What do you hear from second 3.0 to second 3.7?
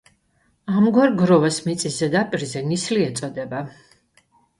ეწოდება.